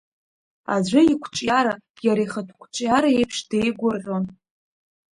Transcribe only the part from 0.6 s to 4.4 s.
Аӡәы иқәҿиара, иара ихатә қәҿиара еиԥш деигәырӷьон.